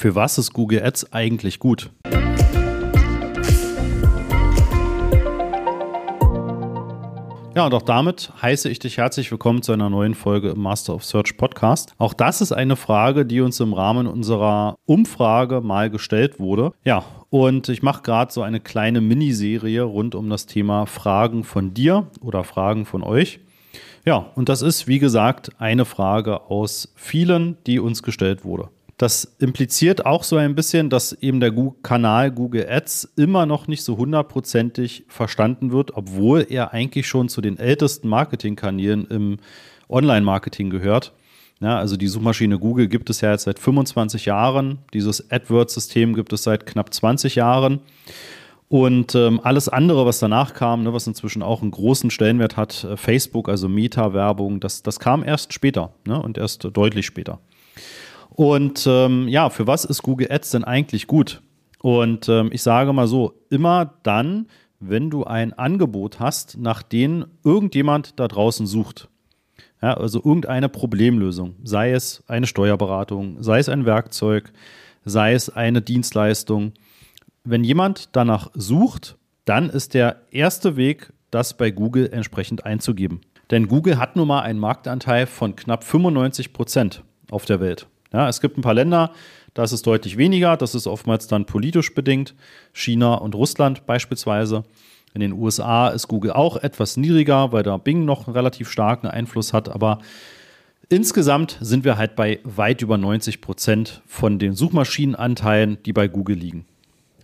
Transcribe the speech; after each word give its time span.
Für 0.00 0.14
was 0.14 0.38
ist 0.38 0.54
Google 0.54 0.82
Ads 0.82 1.12
eigentlich 1.12 1.58
gut? 1.58 1.90
Ja, 7.54 7.66
und 7.66 7.74
auch 7.74 7.82
damit 7.82 8.32
heiße 8.40 8.70
ich 8.70 8.78
dich 8.78 8.96
herzlich 8.96 9.30
willkommen 9.30 9.60
zu 9.60 9.72
einer 9.72 9.90
neuen 9.90 10.14
Folge 10.14 10.52
im 10.52 10.62
Master 10.62 10.94
of 10.94 11.04
Search 11.04 11.36
Podcast. 11.36 11.92
Auch 11.98 12.14
das 12.14 12.40
ist 12.40 12.52
eine 12.52 12.76
Frage, 12.76 13.26
die 13.26 13.42
uns 13.42 13.60
im 13.60 13.74
Rahmen 13.74 14.06
unserer 14.06 14.78
Umfrage 14.86 15.60
mal 15.60 15.90
gestellt 15.90 16.40
wurde. 16.40 16.72
Ja, 16.82 17.04
und 17.28 17.68
ich 17.68 17.82
mache 17.82 18.00
gerade 18.00 18.32
so 18.32 18.40
eine 18.40 18.60
kleine 18.60 19.02
Miniserie 19.02 19.82
rund 19.82 20.14
um 20.14 20.30
das 20.30 20.46
Thema 20.46 20.86
Fragen 20.86 21.44
von 21.44 21.74
dir 21.74 22.06
oder 22.22 22.42
Fragen 22.42 22.86
von 22.86 23.02
euch. 23.02 23.40
Ja, 24.06 24.30
und 24.34 24.48
das 24.48 24.62
ist, 24.62 24.88
wie 24.88 24.98
gesagt, 24.98 25.50
eine 25.58 25.84
Frage 25.84 26.40
aus 26.50 26.90
vielen, 26.96 27.58
die 27.66 27.78
uns 27.78 28.02
gestellt 28.02 28.46
wurde. 28.46 28.70
Das 29.00 29.24
impliziert 29.38 30.04
auch 30.04 30.24
so 30.24 30.36
ein 30.36 30.54
bisschen, 30.54 30.90
dass 30.90 31.14
eben 31.14 31.40
der 31.40 31.54
Kanal 31.82 32.30
Google 32.30 32.66
Ads 32.68 33.14
immer 33.16 33.46
noch 33.46 33.66
nicht 33.66 33.82
so 33.82 33.96
hundertprozentig 33.96 35.06
verstanden 35.08 35.72
wird, 35.72 35.96
obwohl 35.96 36.46
er 36.50 36.74
eigentlich 36.74 37.08
schon 37.08 37.30
zu 37.30 37.40
den 37.40 37.58
ältesten 37.58 38.10
Marketingkanälen 38.10 39.06
im 39.06 39.38
Online-Marketing 39.88 40.68
gehört. 40.68 41.14
Ja, 41.60 41.78
also 41.78 41.96
die 41.96 42.08
Suchmaschine 42.08 42.58
Google 42.58 42.88
gibt 42.88 43.08
es 43.08 43.22
ja 43.22 43.30
jetzt 43.30 43.44
seit 43.44 43.58
25 43.58 44.26
Jahren. 44.26 44.80
Dieses 44.92 45.30
AdWords-System 45.30 46.14
gibt 46.14 46.34
es 46.34 46.42
seit 46.42 46.66
knapp 46.66 46.92
20 46.92 47.36
Jahren. 47.36 47.80
Und 48.68 49.14
ähm, 49.14 49.40
alles 49.42 49.70
andere, 49.70 50.04
was 50.04 50.18
danach 50.18 50.52
kam, 50.52 50.82
ne, 50.82 50.92
was 50.92 51.06
inzwischen 51.06 51.42
auch 51.42 51.62
einen 51.62 51.70
großen 51.70 52.10
Stellenwert 52.10 52.58
hat, 52.58 52.84
äh, 52.84 52.98
Facebook, 52.98 53.48
also 53.48 53.66
Meta-Werbung, 53.66 54.60
das, 54.60 54.82
das 54.82 55.00
kam 55.00 55.24
erst 55.24 55.54
später 55.54 55.94
ne, 56.06 56.20
und 56.20 56.36
erst 56.36 56.68
deutlich 56.70 57.06
später. 57.06 57.38
Und 58.40 58.86
ähm, 58.86 59.28
ja, 59.28 59.50
für 59.50 59.66
was 59.66 59.84
ist 59.84 60.02
Google 60.02 60.32
Ads 60.32 60.52
denn 60.52 60.64
eigentlich 60.64 61.06
gut? 61.06 61.42
Und 61.82 62.26
ähm, 62.30 62.48
ich 62.54 62.62
sage 62.62 62.94
mal 62.94 63.06
so, 63.06 63.34
immer 63.50 63.96
dann, 64.02 64.46
wenn 64.78 65.10
du 65.10 65.24
ein 65.24 65.52
Angebot 65.52 66.20
hast, 66.20 66.56
nach 66.56 66.82
dem 66.82 67.26
irgendjemand 67.44 68.18
da 68.18 68.28
draußen 68.28 68.66
sucht. 68.66 69.10
Ja, 69.82 69.92
also 69.92 70.20
irgendeine 70.24 70.70
Problemlösung, 70.70 71.56
sei 71.64 71.92
es 71.92 72.24
eine 72.28 72.46
Steuerberatung, 72.46 73.42
sei 73.42 73.58
es 73.58 73.68
ein 73.68 73.84
Werkzeug, 73.84 74.54
sei 75.04 75.34
es 75.34 75.50
eine 75.50 75.82
Dienstleistung. 75.82 76.72
Wenn 77.44 77.62
jemand 77.62 78.16
danach 78.16 78.50
sucht, 78.54 79.18
dann 79.44 79.68
ist 79.68 79.92
der 79.92 80.16
erste 80.30 80.76
Weg, 80.76 81.12
das 81.30 81.58
bei 81.58 81.70
Google 81.70 82.08
entsprechend 82.10 82.64
einzugeben. 82.64 83.20
Denn 83.50 83.68
Google 83.68 83.98
hat 83.98 84.16
nun 84.16 84.28
mal 84.28 84.40
einen 84.40 84.60
Marktanteil 84.60 85.26
von 85.26 85.56
knapp 85.56 85.84
95 85.84 86.54
Prozent 86.54 87.04
auf 87.30 87.44
der 87.44 87.60
Welt. 87.60 87.86
Ja, 88.12 88.28
es 88.28 88.40
gibt 88.40 88.58
ein 88.58 88.62
paar 88.62 88.74
Länder, 88.74 89.12
da 89.54 89.64
ist 89.64 89.72
es 89.72 89.82
deutlich 89.82 90.16
weniger. 90.16 90.56
Das 90.56 90.74
ist 90.74 90.86
oftmals 90.86 91.26
dann 91.26 91.44
politisch 91.44 91.94
bedingt. 91.94 92.34
China 92.72 93.14
und 93.14 93.34
Russland 93.34 93.86
beispielsweise. 93.86 94.64
In 95.12 95.20
den 95.20 95.32
USA 95.32 95.88
ist 95.88 96.06
Google 96.08 96.32
auch 96.32 96.56
etwas 96.56 96.96
niedriger, 96.96 97.52
weil 97.52 97.64
da 97.64 97.76
Bing 97.76 98.04
noch 98.04 98.26
einen 98.26 98.36
relativ 98.36 98.70
starken 98.70 99.08
Einfluss 99.08 99.52
hat. 99.52 99.68
Aber 99.68 99.98
insgesamt 100.88 101.58
sind 101.60 101.84
wir 101.84 101.98
halt 101.98 102.14
bei 102.14 102.38
weit 102.44 102.82
über 102.82 102.96
90 102.96 103.40
Prozent 103.40 104.02
von 104.06 104.38
den 104.38 104.54
Suchmaschinenanteilen, 104.54 105.78
die 105.84 105.92
bei 105.92 106.06
Google 106.06 106.36
liegen. 106.36 106.64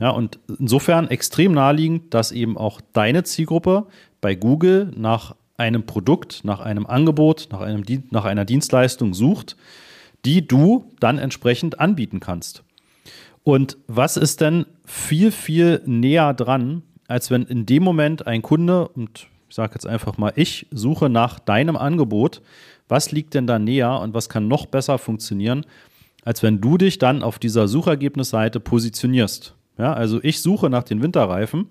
Ja, 0.01 0.11
und 0.11 0.39
insofern 0.59 1.09
extrem 1.09 1.53
naheliegend, 1.53 2.13
dass 2.13 2.33
eben 2.33 2.59
auch 2.59 2.81
deine 2.93 3.23
Zielgruppe 3.23 3.87
bei 4.21 4.35
Google 4.35 4.93
nach 4.97 5.37
einem 5.57 5.87
Produkt, 5.87 6.45
nach 6.45 6.61
einem 6.61 6.87
Angebot, 6.87 7.49
nach, 7.51 7.61
einem, 7.61 7.83
nach 8.11 8.25
einer 8.27 8.45
Dienstleistung 8.45 9.15
sucht, 9.15 9.57
die 10.27 10.47
du 10.47 10.91
dann 10.99 11.19
entsprechend 11.19 11.79
anbieten 11.79 12.19
kannst. 12.19 12.65
Und 13.45 13.79
was 13.87 14.17
ist 14.17 14.41
denn 14.41 14.67
viel, 14.85 15.31
viel 15.31 15.81
näher 15.87 16.35
dran, 16.35 16.83
als 17.07 17.31
wenn 17.31 17.45
in 17.45 17.65
dem 17.65 17.85
Moment 17.85 18.27
ein 18.27 18.43
Kunde, 18.43 18.89
und 18.89 19.29
ich 19.49 19.55
sage 19.55 19.75
jetzt 19.75 19.87
einfach 19.87 20.19
mal, 20.19 20.33
ich 20.35 20.67
suche 20.73 21.09
nach 21.09 21.39
deinem 21.39 21.77
Angebot, 21.77 22.43
was 22.89 23.13
liegt 23.13 23.35
denn 23.35 23.47
da 23.47 23.61
näher 23.61 24.01
und 24.01 24.15
was 24.15 24.29
kann 24.29 24.49
noch 24.49 24.67
besser 24.67 24.99
funktionieren, 24.99 25.65
als 26.25 26.43
wenn 26.43 26.61
du 26.61 26.77
dich 26.77 26.99
dann 26.99 27.23
auf 27.23 27.39
dieser 27.39 27.69
Suchergebnisseite 27.69 28.59
positionierst. 28.59 29.55
Ja, 29.79 29.93
also 29.93 30.19
ich 30.25 30.43
suche 30.43 30.69
nach 30.71 30.83
den 30.83 31.03
Winterreifen 31.03 31.69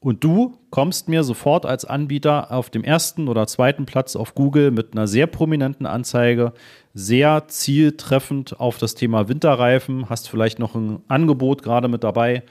und 0.00 0.24
du 0.24 0.58
kommst 0.70 1.08
mir 1.08 1.22
sofort 1.22 1.66
als 1.66 1.84
Anbieter 1.84 2.50
auf 2.50 2.70
dem 2.70 2.82
ersten 2.82 3.28
oder 3.28 3.46
zweiten 3.46 3.84
Platz 3.86 4.16
auf 4.16 4.34
Google 4.34 4.70
mit 4.70 4.92
einer 4.92 5.06
sehr 5.06 5.26
prominenten 5.26 5.86
Anzeige, 5.86 6.54
sehr 6.94 7.48
zieltreffend 7.48 8.58
auf 8.58 8.78
das 8.78 8.94
Thema 8.94 9.28
Winterreifen, 9.28 10.08
hast 10.08 10.28
vielleicht 10.28 10.58
noch 10.58 10.74
ein 10.74 11.02
Angebot 11.08 11.62
gerade 11.62 11.88
mit 11.88 12.02
dabei, 12.02 12.42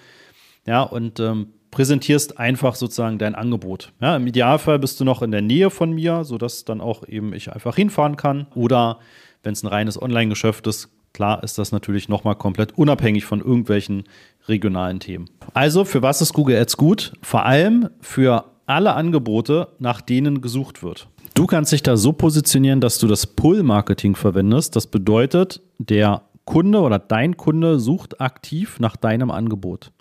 ja, 0.67 0.83
und 0.83 1.19
ähm, 1.19 1.47
präsentierst 1.71 2.39
einfach 2.39 2.75
sozusagen 2.75 3.17
dein 3.17 3.35
Angebot. 3.35 3.93
Ja, 3.99 4.15
Im 4.15 4.27
Idealfall 4.27 4.79
bist 4.79 4.99
du 4.99 5.05
noch 5.05 5.21
in 5.21 5.31
der 5.31 5.41
Nähe 5.41 5.69
von 5.69 5.91
mir, 5.91 6.23
sodass 6.23 6.65
dann 6.65 6.81
auch 6.81 7.07
eben 7.07 7.33
ich 7.33 7.51
einfach 7.51 7.75
hinfahren 7.75 8.15
kann. 8.15 8.47
Oder 8.55 8.99
wenn 9.43 9.53
es 9.53 9.63
ein 9.63 9.67
reines 9.67 10.01
Online-Geschäft 10.01 10.67
ist, 10.67 10.89
klar 11.19 11.43
ist 11.43 11.57
das 11.57 11.73
natürlich 11.73 12.07
nochmal 12.07 12.35
komplett 12.35 12.77
unabhängig 12.77 13.25
von 13.25 13.41
irgendwelchen 13.41 14.05
regionalen 14.47 15.01
Themen. 15.01 15.29
Also 15.53 15.83
für 15.83 16.01
was 16.01 16.21
ist 16.21 16.31
Google 16.31 16.55
Ads 16.55 16.77
gut? 16.77 17.11
Vor 17.21 17.45
allem 17.45 17.89
für 17.99 18.45
alle 18.67 18.93
Angebote, 18.93 19.67
nach 19.79 19.99
denen 19.99 20.39
gesucht 20.39 20.81
wird. 20.81 21.09
Du 21.33 21.45
kannst 21.45 21.73
dich 21.73 21.83
da 21.83 21.97
so 21.97 22.13
positionieren, 22.13 22.79
dass 22.79 22.99
du 22.99 23.07
das 23.07 23.27
Pull-Marketing 23.27 24.15
verwendest. 24.15 24.77
Das 24.77 24.87
bedeutet, 24.87 25.61
der 25.77 26.21
Kunde 26.45 26.79
oder 26.79 26.99
dein 26.99 27.35
Kunde 27.35 27.81
sucht 27.81 28.21
aktiv 28.21 28.79
nach 28.79 28.95
deinem 28.95 29.29
Angebot. 29.29 29.91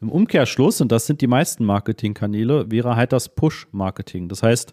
Im 0.00 0.08
Umkehrschluss, 0.08 0.80
und 0.80 0.92
das 0.92 1.04
sind 1.04 1.20
die 1.20 1.26
meisten 1.26 1.64
Marketingkanäle, 1.64 2.70
wäre 2.70 2.94
halt 2.94 3.12
das 3.12 3.28
Push-Marketing. 3.34 4.28
Das 4.28 4.44
heißt, 4.44 4.72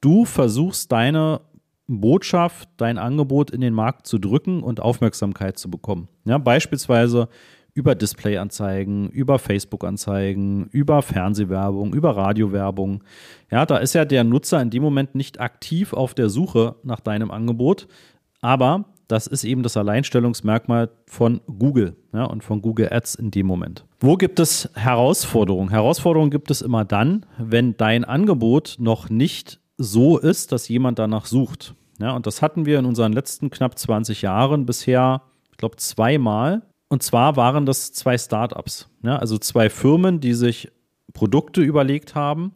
du 0.00 0.24
versuchst 0.24 0.90
deine 0.90 1.40
Botschaft, 1.88 2.68
dein 2.76 2.98
Angebot 2.98 3.50
in 3.50 3.60
den 3.60 3.74
Markt 3.74 4.06
zu 4.06 4.18
drücken 4.18 4.62
und 4.62 4.80
Aufmerksamkeit 4.80 5.58
zu 5.58 5.70
bekommen. 5.70 6.08
Ja, 6.24 6.38
beispielsweise 6.38 7.28
über 7.74 7.94
Displayanzeigen, 7.94 9.10
über 9.10 9.38
Facebook-Anzeigen, 9.38 10.68
über 10.72 11.02
Fernsehwerbung, 11.02 11.92
über 11.92 12.16
Radiowerbung. 12.16 13.04
Ja, 13.50 13.66
da 13.66 13.76
ist 13.76 13.94
ja 13.94 14.06
der 14.06 14.24
Nutzer 14.24 14.62
in 14.62 14.70
dem 14.70 14.82
Moment 14.82 15.14
nicht 15.14 15.40
aktiv 15.40 15.92
auf 15.92 16.14
der 16.14 16.30
Suche 16.30 16.76
nach 16.82 17.00
deinem 17.00 17.30
Angebot, 17.30 17.86
aber 18.40 18.86
das 19.08 19.26
ist 19.26 19.44
eben 19.44 19.62
das 19.62 19.76
Alleinstellungsmerkmal 19.76 20.90
von 21.06 21.40
Google 21.46 21.96
ja, 22.12 22.24
und 22.24 22.42
von 22.42 22.62
Google 22.62 22.92
Ads 22.92 23.14
in 23.16 23.30
dem 23.30 23.46
Moment. 23.46 23.84
Wo 24.00 24.16
gibt 24.16 24.40
es 24.40 24.70
Herausforderungen? 24.74 25.70
Herausforderungen 25.70 26.30
gibt 26.30 26.50
es 26.50 26.62
immer 26.62 26.84
dann, 26.84 27.26
wenn 27.38 27.76
dein 27.76 28.04
Angebot 28.04 28.76
noch 28.78 29.08
nicht 29.10 29.60
so 29.78 30.18
ist, 30.18 30.52
dass 30.52 30.68
jemand 30.68 30.98
danach 30.98 31.26
sucht. 31.26 31.74
Ja, 31.98 32.14
und 32.14 32.26
das 32.26 32.42
hatten 32.42 32.66
wir 32.66 32.78
in 32.78 32.86
unseren 32.86 33.12
letzten 33.12 33.50
knapp 33.50 33.78
20 33.78 34.22
Jahren 34.22 34.66
bisher, 34.66 35.22
ich 35.50 35.56
glaube, 35.56 35.76
zweimal. 35.76 36.62
Und 36.88 37.02
zwar 37.02 37.36
waren 37.36 37.66
das 37.66 37.92
zwei 37.92 38.16
Startups, 38.16 38.88
ja, 39.02 39.16
also 39.16 39.38
zwei 39.38 39.70
Firmen, 39.70 40.20
die 40.20 40.34
sich 40.34 40.70
Produkte 41.12 41.62
überlegt 41.62 42.14
haben, 42.14 42.52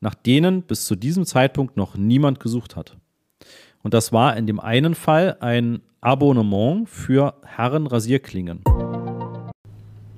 nach 0.00 0.14
denen 0.14 0.62
bis 0.62 0.86
zu 0.86 0.94
diesem 0.94 1.26
Zeitpunkt 1.26 1.76
noch 1.76 1.96
niemand 1.96 2.40
gesucht 2.40 2.76
hat. 2.76 2.96
Und 3.82 3.94
das 3.94 4.12
war 4.12 4.36
in 4.36 4.46
dem 4.46 4.60
einen 4.60 4.94
Fall 4.94 5.36
ein 5.40 5.80
Abonnement 6.00 6.88
für 6.88 7.34
Herren-Rasierklingen. 7.44 8.62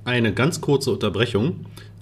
Eine 0.05 0.33
ganz 0.33 0.61
kurze 0.61 0.93
Unterbrechung. 0.93 1.67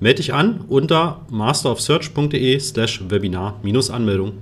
Melde 0.00 0.16
dich 0.16 0.34
an 0.34 0.64
unter 0.68 1.26
masterofsearch.de 1.30 2.58
slash 2.60 3.02
Webinar-Anmeldung. 3.08 4.32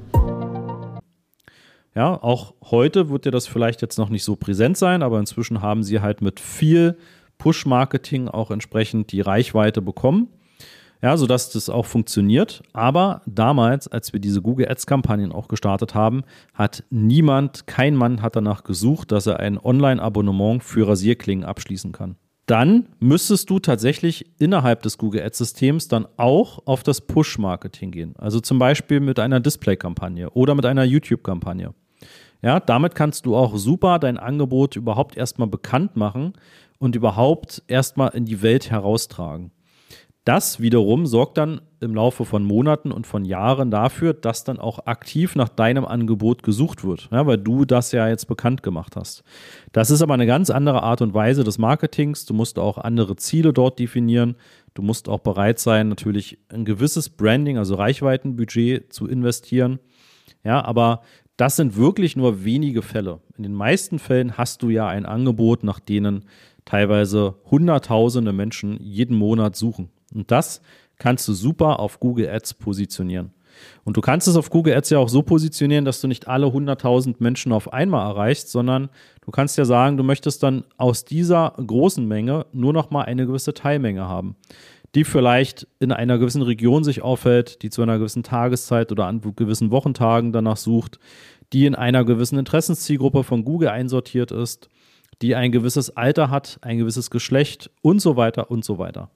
Ja, 1.94 2.20
auch 2.20 2.54
heute 2.62 3.08
wird 3.08 3.24
dir 3.24 3.30
das 3.30 3.46
vielleicht 3.46 3.80
jetzt 3.80 3.98
noch 3.98 4.08
nicht 4.08 4.24
so 4.24 4.34
präsent 4.34 4.76
sein, 4.76 5.02
aber 5.02 5.20
inzwischen 5.20 5.62
haben 5.62 5.84
sie 5.84 6.00
halt 6.00 6.22
mit 6.22 6.40
viel 6.40 6.96
Push-Marketing 7.38 8.28
auch 8.28 8.50
entsprechend 8.50 9.12
die 9.12 9.20
Reichweite 9.20 9.80
bekommen. 9.80 10.28
Ja, 11.02 11.18
sodass 11.18 11.50
das 11.50 11.68
auch 11.68 11.84
funktioniert. 11.84 12.62
Aber 12.72 13.20
damals, 13.26 13.88
als 13.88 14.14
wir 14.14 14.20
diese 14.20 14.40
Google 14.40 14.70
Ads-Kampagnen 14.70 15.32
auch 15.32 15.48
gestartet 15.48 15.94
haben, 15.94 16.22
hat 16.54 16.82
niemand, 16.88 17.66
kein 17.66 17.94
Mann 17.94 18.22
hat 18.22 18.36
danach 18.36 18.64
gesucht, 18.64 19.12
dass 19.12 19.26
er 19.26 19.38
ein 19.38 19.58
Online-Abonnement 19.58 20.64
für 20.64 20.88
Rasierklingen 20.88 21.44
abschließen 21.44 21.92
kann. 21.92 22.16
Dann 22.46 22.88
müsstest 23.00 23.48
du 23.48 23.58
tatsächlich 23.58 24.26
innerhalb 24.38 24.82
des 24.82 24.98
Google 24.98 25.22
Ads-Systems 25.22 25.88
dann 25.88 26.06
auch 26.16 26.60
auf 26.66 26.82
das 26.82 27.00
Push-Marketing 27.00 27.90
gehen. 27.90 28.14
Also 28.18 28.40
zum 28.40 28.58
Beispiel 28.58 29.00
mit 29.00 29.18
einer 29.18 29.40
Display-Kampagne 29.40 30.30
oder 30.30 30.54
mit 30.54 30.66
einer 30.66 30.84
YouTube-Kampagne. 30.84 31.74
Ja, 32.42 32.60
damit 32.60 32.94
kannst 32.94 33.24
du 33.24 33.34
auch 33.34 33.56
super 33.56 33.98
dein 33.98 34.18
Angebot 34.18 34.76
überhaupt 34.76 35.16
erstmal 35.16 35.48
bekannt 35.48 35.96
machen 35.96 36.34
und 36.78 36.94
überhaupt 36.94 37.62
erstmal 37.68 38.10
in 38.10 38.26
die 38.26 38.42
Welt 38.42 38.70
heraustragen. 38.70 39.50
Das 40.24 40.58
wiederum 40.58 41.04
sorgt 41.04 41.36
dann 41.36 41.60
im 41.80 41.94
Laufe 41.94 42.24
von 42.24 42.44
Monaten 42.44 42.92
und 42.92 43.06
von 43.06 43.26
Jahren 43.26 43.70
dafür, 43.70 44.14
dass 44.14 44.42
dann 44.42 44.58
auch 44.58 44.86
aktiv 44.86 45.36
nach 45.36 45.50
deinem 45.50 45.84
Angebot 45.84 46.42
gesucht 46.42 46.82
wird, 46.82 47.10
ja, 47.12 47.26
weil 47.26 47.36
du 47.36 47.66
das 47.66 47.92
ja 47.92 48.08
jetzt 48.08 48.26
bekannt 48.26 48.62
gemacht 48.62 48.96
hast. 48.96 49.22
Das 49.72 49.90
ist 49.90 50.00
aber 50.00 50.14
eine 50.14 50.24
ganz 50.24 50.48
andere 50.48 50.82
Art 50.82 51.02
und 51.02 51.12
Weise 51.12 51.44
des 51.44 51.58
Marketings. 51.58 52.24
Du 52.24 52.32
musst 52.32 52.58
auch 52.58 52.78
andere 52.78 53.16
Ziele 53.16 53.52
dort 53.52 53.78
definieren. 53.78 54.36
Du 54.72 54.80
musst 54.80 55.10
auch 55.10 55.20
bereit 55.20 55.58
sein, 55.58 55.88
natürlich 55.88 56.38
ein 56.48 56.64
gewisses 56.64 57.10
Branding, 57.10 57.58
also 57.58 57.74
Reichweitenbudget 57.74 58.94
zu 58.94 59.06
investieren. 59.06 59.78
Ja, 60.42 60.64
aber 60.64 61.02
das 61.36 61.56
sind 61.56 61.76
wirklich 61.76 62.16
nur 62.16 62.44
wenige 62.44 62.80
Fälle. 62.80 63.20
In 63.36 63.42
den 63.42 63.54
meisten 63.54 63.98
Fällen 63.98 64.38
hast 64.38 64.62
du 64.62 64.70
ja 64.70 64.88
ein 64.88 65.04
Angebot, 65.04 65.64
nach 65.64 65.80
denen 65.80 66.24
teilweise 66.64 67.34
Hunderttausende 67.50 68.32
Menschen 68.32 68.78
jeden 68.80 69.16
Monat 69.16 69.54
suchen. 69.54 69.90
Und 70.12 70.30
das 70.30 70.60
kannst 70.98 71.26
du 71.28 71.32
super 71.32 71.80
auf 71.80 72.00
Google 72.00 72.28
Ads 72.28 72.54
positionieren. 72.54 73.32
Und 73.84 73.96
du 73.96 74.00
kannst 74.00 74.26
es 74.28 74.36
auf 74.36 74.50
Google 74.50 74.74
Ads 74.74 74.90
ja 74.90 74.98
auch 74.98 75.08
so 75.08 75.22
positionieren, 75.22 75.84
dass 75.84 76.00
du 76.00 76.08
nicht 76.08 76.28
alle 76.28 76.46
100.000 76.46 77.16
Menschen 77.18 77.52
auf 77.52 77.72
einmal 77.72 78.08
erreichst, 78.08 78.50
sondern 78.50 78.88
du 79.24 79.30
kannst 79.30 79.56
ja 79.58 79.64
sagen, 79.64 79.96
du 79.96 80.02
möchtest 80.02 80.42
dann 80.42 80.64
aus 80.76 81.04
dieser 81.04 81.54
großen 81.64 82.06
Menge 82.06 82.46
nur 82.52 82.72
noch 82.72 82.90
mal 82.90 83.02
eine 83.02 83.26
gewisse 83.26 83.54
Teilmenge 83.54 84.08
haben, 84.08 84.36
die 84.94 85.04
vielleicht 85.04 85.66
in 85.80 85.92
einer 85.92 86.18
gewissen 86.18 86.42
Region 86.42 86.84
sich 86.84 87.02
aufhält, 87.02 87.62
die 87.62 87.70
zu 87.70 87.82
einer 87.82 87.98
gewissen 87.98 88.22
Tageszeit 88.22 88.92
oder 88.92 89.06
an 89.06 89.20
gewissen 89.20 89.70
Wochentagen 89.70 90.32
danach 90.32 90.56
sucht, 90.56 90.98
die 91.52 91.66
in 91.66 91.74
einer 91.74 92.04
gewissen 92.04 92.38
Interessenszielgruppe 92.38 93.22
von 93.24 93.44
Google 93.44 93.68
einsortiert 93.68 94.32
ist, 94.32 94.68
die 95.22 95.34
ein 95.34 95.52
gewisses 95.52 95.96
Alter 95.96 96.30
hat, 96.30 96.58
ein 96.62 96.78
gewisses 96.78 97.10
Geschlecht 97.10 97.70
und 97.82 98.00
so 98.00 98.16
weiter 98.16 98.50
und 98.50 98.64
so 98.64 98.78
weiter. 98.78 99.10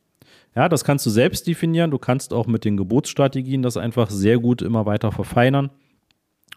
Ja, 0.55 0.69
das 0.69 0.85
kannst 0.85 1.07
du 1.07 1.11
selbst 1.11 1.47
definieren. 1.47 1.91
Du 1.91 1.99
kannst 1.99 2.33
auch 2.33 2.47
mit 2.47 2.65
den 2.65 2.77
Geburtsstrategien 2.77 3.63
das 3.63 3.77
einfach 3.77 4.11
sehr 4.11 4.39
gut 4.39 4.63
immer 4.63 4.87
weiter 4.87 5.13
verfeinern 5.13 5.71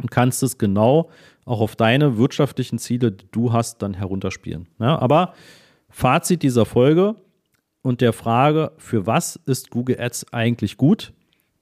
und 0.01 0.11
kannst 0.11 0.43
es 0.43 0.57
genau 0.57 1.09
auch 1.45 1.61
auf 1.61 1.75
deine 1.75 2.17
wirtschaftlichen 2.17 2.77
Ziele, 2.79 3.11
die 3.11 3.27
du 3.31 3.53
hast, 3.53 3.81
dann 3.81 3.93
herunterspielen. 3.93 4.67
Ja, 4.79 4.97
aber 4.99 5.33
Fazit 5.89 6.43
dieser 6.43 6.65
Folge 6.65 7.15
und 7.81 8.01
der 8.01 8.13
Frage, 8.13 8.71
für 8.77 9.05
was 9.05 9.35
ist 9.45 9.69
Google 9.71 9.99
Ads 9.99 10.33
eigentlich 10.33 10.77
gut? 10.77 11.13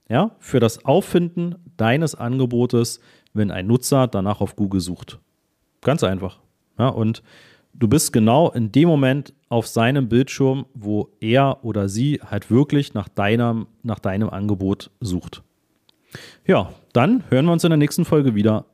Ja, 0.09 0.35
für 0.39 0.59
das 0.59 0.85
Auffinden 0.85 1.55
deines 1.77 2.15
Angebotes, 2.15 2.99
wenn 3.33 3.51
ein 3.51 3.67
Nutzer 3.67 4.07
danach 4.07 4.41
auf 4.41 4.55
Google 4.55 4.81
sucht. 4.81 5.19
Ganz 5.81 6.03
einfach. 6.03 6.39
Ja, 6.77 6.87
und 6.87 7.21
du 7.79 7.87
bist 7.87 8.13
genau 8.13 8.51
in 8.51 8.71
dem 8.71 8.87
Moment 8.87 9.33
auf 9.47 9.65
seinem 9.67 10.09
Bildschirm, 10.09 10.65
wo 10.73 11.09
er 11.19 11.63
oder 11.63 11.89
sie 11.89 12.19
halt 12.23 12.51
wirklich 12.51 12.93
nach 12.93 13.07
deinem, 13.07 13.67
nach 13.81 13.99
deinem 13.99 14.29
Angebot 14.29 14.91
sucht. 14.99 15.41
Ja, 16.45 16.71
dann 16.93 17.23
hören 17.29 17.45
wir 17.45 17.53
uns 17.53 17.63
in 17.63 17.69
der 17.69 17.77
nächsten 17.77 18.05
Folge 18.05 18.35
wieder. 18.35 18.65